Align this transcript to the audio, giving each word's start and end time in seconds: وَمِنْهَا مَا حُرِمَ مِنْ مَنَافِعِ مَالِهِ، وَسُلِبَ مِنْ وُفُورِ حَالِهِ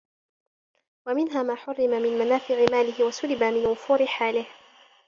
وَمِنْهَا 1.07 1.43
مَا 1.43 1.55
حُرِمَ 1.55 1.89
مِنْ 1.89 2.17
مَنَافِعِ 2.19 2.55
مَالِهِ، 2.71 3.03
وَسُلِبَ 3.05 3.43
مِنْ 3.43 3.65
وُفُورِ 3.65 4.05
حَالِهِ 4.05 4.45